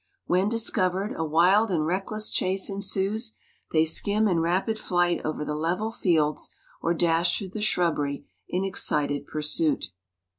When 0.25 0.49
discovered, 0.49 1.13
a 1.15 1.23
wild 1.23 1.69
and 1.69 1.85
reckless 1.85 2.31
chase 2.31 2.71
ensues; 2.71 3.35
they 3.71 3.85
skim 3.85 4.27
in 4.27 4.39
rapid 4.39 4.79
flight 4.79 5.21
over 5.23 5.45
the 5.45 5.53
level 5.53 5.91
fields, 5.91 6.49
or 6.81 6.95
dash 6.95 7.37
through 7.37 7.49
the 7.49 7.61
shrubbery 7.61 8.25
in 8.49 8.65
excited 8.65 9.27
pursuit. 9.27 9.91